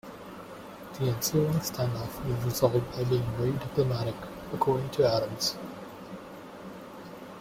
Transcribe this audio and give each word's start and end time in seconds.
The 0.97 1.09
ensuing 1.09 1.59
standoff 1.59 2.25
was 2.25 2.43
resolved 2.43 2.91
"by 2.91 3.03
being 3.03 3.21
very 3.37 3.51
diplomatic," 3.51 4.15
according 4.51 4.89
to 4.93 5.07
Adams. 5.07 5.55